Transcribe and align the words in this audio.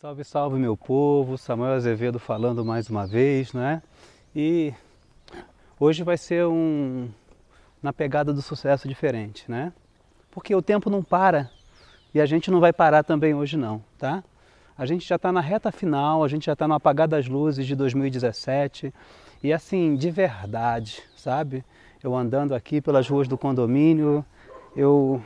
Salve, 0.00 0.24
salve 0.24 0.58
meu 0.58 0.78
povo, 0.78 1.36
Samuel 1.36 1.74
Azevedo 1.74 2.18
falando 2.18 2.64
mais 2.64 2.88
uma 2.88 3.06
vez, 3.06 3.52
né? 3.52 3.82
E 4.34 4.72
hoje 5.78 6.02
vai 6.02 6.16
ser 6.16 6.46
um 6.46 7.10
na 7.82 7.92
pegada 7.92 8.32
do 8.32 8.40
sucesso 8.40 8.88
diferente, 8.88 9.44
né? 9.46 9.74
Porque 10.30 10.54
o 10.54 10.62
tempo 10.62 10.88
não 10.88 11.02
para 11.02 11.50
e 12.14 12.20
a 12.20 12.24
gente 12.24 12.50
não 12.50 12.60
vai 12.60 12.72
parar 12.72 13.02
também 13.02 13.34
hoje 13.34 13.58
não, 13.58 13.84
tá? 13.98 14.24
A 14.74 14.86
gente 14.86 15.06
já 15.06 15.16
está 15.16 15.30
na 15.30 15.42
reta 15.42 15.70
final, 15.70 16.24
a 16.24 16.28
gente 16.28 16.46
já 16.46 16.54
está 16.54 16.66
no 16.66 16.72
apagar 16.72 17.06
das 17.06 17.28
luzes 17.28 17.66
de 17.66 17.76
2017 17.76 18.94
e 19.42 19.52
assim, 19.52 19.96
de 19.96 20.10
verdade, 20.10 21.02
sabe? 21.14 21.62
Eu 22.02 22.16
andando 22.16 22.54
aqui 22.54 22.80
pelas 22.80 23.06
ruas 23.06 23.28
do 23.28 23.36
condomínio, 23.36 24.24
eu, 24.74 25.22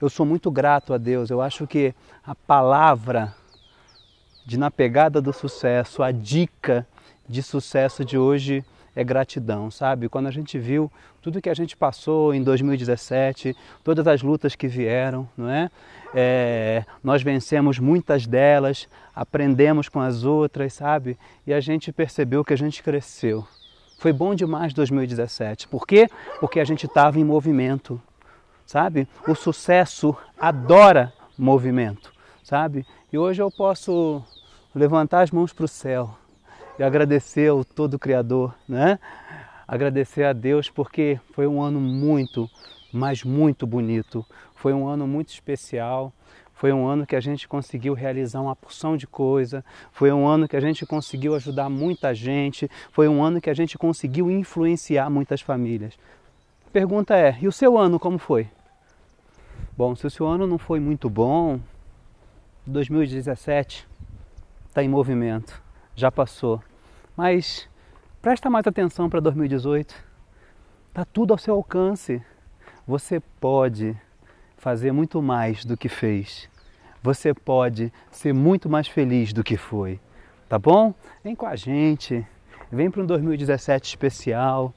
eu 0.00 0.10
sou 0.10 0.26
muito 0.26 0.50
grato 0.50 0.92
a 0.92 0.98
Deus. 0.98 1.30
Eu 1.30 1.40
acho 1.40 1.68
que 1.68 1.94
a 2.26 2.34
palavra 2.34 3.32
de 4.46 4.56
na 4.56 4.70
pegada 4.70 5.20
do 5.20 5.32
sucesso, 5.32 6.02
a 6.02 6.12
dica 6.12 6.86
de 7.28 7.42
sucesso 7.42 8.04
de 8.04 8.16
hoje 8.16 8.64
é 8.94 9.04
gratidão, 9.04 9.70
sabe? 9.70 10.08
Quando 10.08 10.28
a 10.28 10.30
gente 10.30 10.58
viu 10.58 10.90
tudo 11.20 11.42
que 11.42 11.50
a 11.50 11.54
gente 11.54 11.76
passou 11.76 12.32
em 12.32 12.42
2017, 12.42 13.54
todas 13.82 14.06
as 14.06 14.22
lutas 14.22 14.54
que 14.54 14.68
vieram, 14.68 15.28
não 15.36 15.50
é? 15.50 15.68
é? 16.14 16.84
Nós 17.02 17.22
vencemos 17.22 17.78
muitas 17.80 18.26
delas, 18.26 18.88
aprendemos 19.14 19.88
com 19.88 20.00
as 20.00 20.22
outras, 20.22 20.72
sabe? 20.72 21.18
E 21.46 21.52
a 21.52 21.60
gente 21.60 21.92
percebeu 21.92 22.44
que 22.44 22.54
a 22.54 22.56
gente 22.56 22.82
cresceu. 22.82 23.46
Foi 23.98 24.12
bom 24.12 24.34
demais 24.34 24.72
2017. 24.72 25.68
Por 25.68 25.86
quê? 25.86 26.08
Porque 26.38 26.60
a 26.60 26.64
gente 26.64 26.86
estava 26.86 27.18
em 27.18 27.24
movimento, 27.24 28.00
sabe? 28.64 29.08
O 29.26 29.34
sucesso 29.34 30.16
adora 30.38 31.12
movimento, 31.36 32.12
sabe? 32.42 32.86
E 33.12 33.18
hoje 33.18 33.42
eu 33.42 33.50
posso 33.50 34.22
levantar 34.76 35.22
as 35.22 35.30
mãos 35.30 35.54
para 35.54 35.64
o 35.64 35.68
céu 35.68 36.14
e 36.78 36.82
agradecer 36.82 37.48
ao 37.48 37.64
todo 37.64 37.98
Criador, 37.98 38.54
né? 38.68 38.98
Agradecer 39.66 40.24
a 40.24 40.34
Deus 40.34 40.68
porque 40.68 41.18
foi 41.32 41.46
um 41.46 41.62
ano 41.62 41.80
muito, 41.80 42.48
mas 42.92 43.24
muito 43.24 43.66
bonito. 43.66 44.24
Foi 44.54 44.74
um 44.74 44.86
ano 44.86 45.06
muito 45.06 45.30
especial. 45.30 46.12
Foi 46.52 46.72
um 46.74 46.86
ano 46.86 47.06
que 47.06 47.16
a 47.16 47.20
gente 47.20 47.48
conseguiu 47.48 47.94
realizar 47.94 48.42
uma 48.42 48.54
porção 48.54 48.98
de 48.98 49.06
coisa. 49.06 49.64
Foi 49.90 50.12
um 50.12 50.28
ano 50.28 50.46
que 50.46 50.56
a 50.56 50.60
gente 50.60 50.84
conseguiu 50.84 51.34
ajudar 51.34 51.70
muita 51.70 52.14
gente. 52.14 52.70
Foi 52.92 53.08
um 53.08 53.24
ano 53.24 53.40
que 53.40 53.48
a 53.48 53.54
gente 53.54 53.78
conseguiu 53.78 54.30
influenciar 54.30 55.08
muitas 55.08 55.40
famílias. 55.40 55.98
A 56.66 56.70
pergunta 56.70 57.16
é: 57.16 57.38
e 57.40 57.48
o 57.48 57.52
seu 57.52 57.78
ano 57.78 57.98
como 57.98 58.18
foi? 58.18 58.46
Bom, 59.74 59.96
se 59.96 60.06
o 60.06 60.10
seu 60.10 60.26
ano 60.26 60.46
não 60.46 60.58
foi 60.58 60.80
muito 60.80 61.08
bom, 61.08 61.58
2017 62.66 63.95
está 64.76 64.84
em 64.84 64.88
movimento, 64.88 65.62
já 65.94 66.12
passou. 66.12 66.62
Mas 67.16 67.66
presta 68.20 68.50
mais 68.50 68.66
atenção 68.66 69.08
para 69.08 69.20
2018. 69.20 69.94
Está 70.88 71.02
tudo 71.02 71.32
ao 71.32 71.38
seu 71.38 71.54
alcance. 71.54 72.22
Você 72.86 73.18
pode 73.40 73.96
fazer 74.58 74.92
muito 74.92 75.22
mais 75.22 75.64
do 75.64 75.78
que 75.78 75.88
fez. 75.88 76.50
Você 77.02 77.32
pode 77.32 77.90
ser 78.10 78.34
muito 78.34 78.68
mais 78.68 78.86
feliz 78.86 79.32
do 79.32 79.42
que 79.42 79.56
foi. 79.56 79.98
Tá 80.46 80.58
bom? 80.58 80.92
Vem 81.24 81.34
com 81.34 81.46
a 81.46 81.56
gente. 81.56 82.26
Vem 82.70 82.90
para 82.90 83.02
um 83.02 83.06
2017 83.06 83.88
especial. 83.88 84.74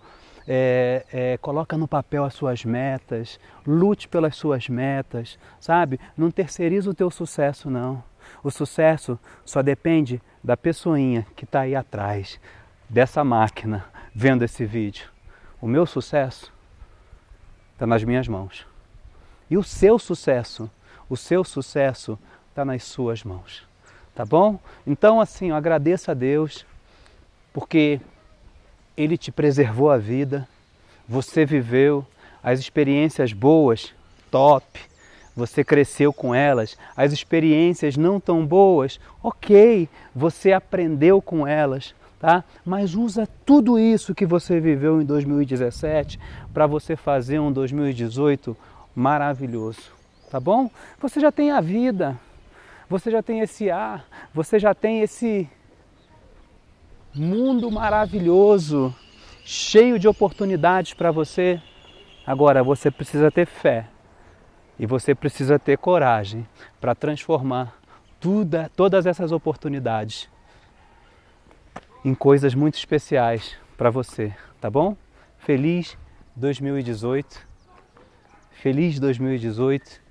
É, 0.47 1.05
é, 1.11 1.37
coloca 1.39 1.77
no 1.77 1.89
papel 1.89 2.23
as 2.23 2.33
suas 2.33 2.63
metas, 2.63 3.37
lute 3.67 4.07
pelas 4.07 4.37
suas 4.37 4.69
metas, 4.69 5.37
sabe? 5.59 5.99
Não 6.17 6.31
terceiriza 6.31 6.89
o 6.89 6.93
teu 6.93 7.11
sucesso, 7.11 7.69
não. 7.69 8.01
O 8.43 8.49
sucesso 8.51 9.19
só 9.45 9.61
depende 9.61 10.21
da 10.43 10.55
pessoinha 10.55 11.25
que 11.35 11.43
está 11.43 11.61
aí 11.61 11.75
atrás 11.75 12.39
dessa 12.87 13.23
máquina 13.23 13.85
vendo 14.13 14.43
esse 14.43 14.65
vídeo. 14.65 15.09
O 15.61 15.67
meu 15.67 15.85
sucesso 15.85 16.51
está 17.73 17.85
nas 17.85 18.03
minhas 18.03 18.27
mãos. 18.27 18.65
E 19.49 19.57
o 19.57 19.63
seu 19.63 19.97
sucesso, 19.99 20.69
o 21.09 21.17
seu 21.17 21.43
sucesso 21.43 22.17
está 22.49 22.63
nas 22.63 22.83
suas 22.83 23.23
mãos. 23.23 23.67
Tá 24.13 24.25
bom? 24.25 24.59
Então, 24.85 25.21
assim, 25.21 25.49
eu 25.49 25.55
agradeço 25.55 26.11
a 26.11 26.13
Deus 26.13 26.65
porque 27.53 27.99
Ele 28.97 29.17
te 29.17 29.31
preservou 29.31 29.89
a 29.89 29.97
vida, 29.97 30.47
você 31.07 31.45
viveu 31.45 32.05
as 32.43 32.59
experiências 32.59 33.33
boas, 33.33 33.93
top, 34.29 34.88
você 35.39 35.63
cresceu 35.63 36.11
com 36.11 36.35
elas, 36.35 36.77
as 36.95 37.13
experiências 37.13 37.95
não 37.95 38.19
tão 38.19 38.45
boas, 38.45 38.99
ok, 39.23 39.87
você 40.13 40.51
aprendeu 40.51 41.21
com 41.21 41.47
elas, 41.47 41.95
tá? 42.19 42.43
Mas 42.65 42.93
usa 42.93 43.27
tudo 43.45 43.79
isso 43.79 44.13
que 44.13 44.25
você 44.25 44.59
viveu 44.59 45.01
em 45.01 45.05
2017 45.05 46.19
para 46.53 46.67
você 46.67 46.95
fazer 46.95 47.39
um 47.39 47.51
2018 47.51 48.55
maravilhoso, 48.93 49.91
tá 50.29 50.41
bom? 50.41 50.69
Você 50.99 51.21
já 51.21 51.31
tem 51.31 51.51
a 51.51 51.61
vida, 51.61 52.19
você 52.89 53.09
já 53.09 53.23
tem 53.23 53.39
esse 53.39 53.71
ar, 53.71 54.05
você 54.33 54.59
já 54.59 54.73
tem 54.73 54.99
esse 54.99 55.49
mundo 57.15 57.71
maravilhoso, 57.71 58.93
cheio 59.45 59.97
de 59.97 60.07
oportunidades 60.07 60.93
para 60.93 61.11
você. 61.11 61.61
Agora 62.27 62.61
você 62.61 62.91
precisa 62.91 63.31
ter 63.31 63.47
fé 63.47 63.87
e 64.79 64.85
você 64.85 65.13
precisa 65.13 65.59
ter 65.59 65.77
coragem 65.77 66.47
para 66.79 66.95
transformar 66.95 67.77
todas 68.75 69.05
essas 69.05 69.31
oportunidades 69.31 70.29
em 72.03 72.15
coisas 72.15 72.55
muito 72.55 72.75
especiais 72.75 73.57
para 73.77 73.89
você, 73.89 74.33
tá 74.59 74.69
bom? 74.69 74.95
Feliz 75.37 75.97
2018. 76.35 77.47
Feliz 78.51 78.99
2018. 78.99 80.01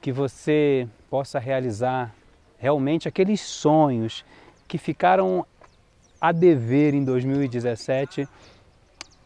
Que 0.00 0.10
você 0.10 0.88
possa 1.10 1.38
realizar 1.38 2.14
realmente 2.58 3.06
aqueles 3.06 3.40
sonhos 3.40 4.24
que 4.66 4.78
ficaram 4.78 5.46
a 6.20 6.32
dever 6.32 6.94
em 6.94 7.02
2017, 7.02 8.28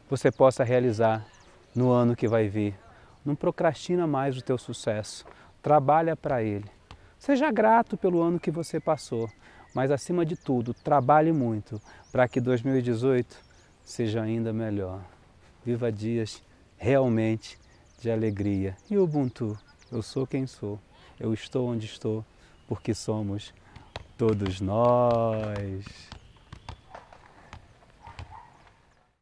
você 0.08 0.30
possa 0.30 0.62
realizar 0.62 1.26
no 1.74 1.90
ano 1.90 2.14
que 2.14 2.28
vai 2.28 2.48
vir. 2.48 2.83
Não 3.24 3.34
procrastina 3.34 4.06
mais 4.06 4.36
o 4.36 4.42
teu 4.42 4.58
sucesso. 4.58 5.24
Trabalha 5.62 6.14
para 6.14 6.42
ele. 6.42 6.70
Seja 7.18 7.50
grato 7.50 7.96
pelo 7.96 8.20
ano 8.20 8.38
que 8.38 8.50
você 8.50 8.78
passou, 8.78 9.30
mas 9.74 9.90
acima 9.90 10.26
de 10.26 10.36
tudo, 10.36 10.74
trabalhe 10.74 11.32
muito 11.32 11.80
para 12.12 12.28
que 12.28 12.40
2018 12.40 13.36
seja 13.82 14.22
ainda 14.22 14.52
melhor. 14.52 15.00
Viva 15.64 15.90
dias 15.90 16.42
realmente 16.76 17.58
de 18.00 18.10
alegria. 18.10 18.76
E 18.90 18.98
Ubuntu, 18.98 19.58
eu 19.90 20.02
sou 20.02 20.26
quem 20.26 20.46
sou. 20.46 20.78
Eu 21.18 21.32
estou 21.32 21.68
onde 21.68 21.86
estou 21.86 22.24
porque 22.68 22.94
somos 22.94 23.54
todos 24.18 24.60
nós. 24.60 25.84